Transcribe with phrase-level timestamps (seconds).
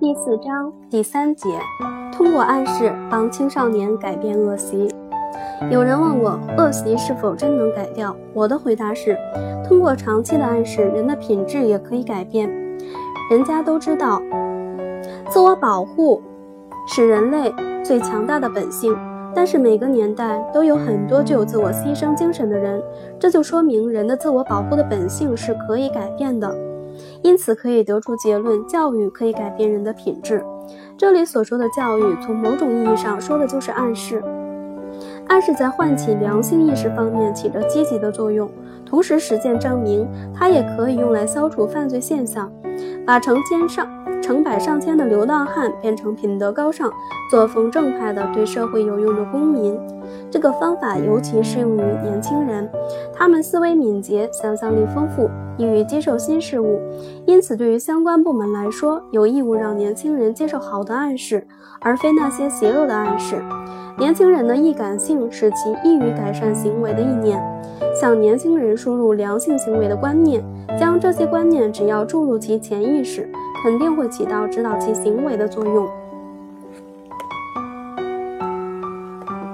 [0.00, 1.48] 第四章第三节，
[2.12, 4.88] 通过暗示帮青少年改变恶习。
[5.72, 8.14] 有人问我，恶习是否真能改掉？
[8.32, 9.18] 我的回答是，
[9.66, 12.48] 通过长期的暗示，人的品质也可以改变。
[13.28, 14.22] 人家都知道，
[15.28, 16.22] 自我保护
[16.86, 17.52] 是人类
[17.84, 18.96] 最强大的本性。
[19.34, 22.80] 但是每个年代都有很多具有自我牺牲精神的人，
[23.18, 26.67] 这就说明人的自我保护的本性是可以改变的。
[27.22, 30.44] 因此可以得出结论：教育可以改变人的品质。
[30.96, 34.22] 这里所说的教育，从某种意义上说的就是暗示。
[35.28, 38.50] 暗示在唤起良性意识方面起着积极的作用，
[38.88, 42.50] 同时实践证明，它也可以用来消除犯罪现象，
[43.06, 43.86] 把成千上。
[44.20, 46.90] 成百上千的流浪汉变成品德高尚、
[47.30, 49.78] 作风正派的、对社会有用的公民。
[50.28, 52.68] 这个方法尤其适用于年轻人，
[53.14, 56.80] 他们思维敏捷、想象力丰富，易于接受新事物。
[57.26, 61.46] 因此，对于相关部门来说，有义务让年轻人接受好的暗示，
[61.80, 63.40] 而非那些邪恶的暗示。
[63.96, 67.40] 年轻人的易感性使其易于改善行为的意念，
[68.00, 70.40] 向年轻人输入良性行为的观念，
[70.78, 73.28] 将这些观念只要注入其潜意识。
[73.60, 75.88] 肯定会起到指导其行为的作用。